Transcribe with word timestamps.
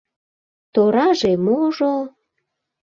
—Тораже-можо... 0.73 1.93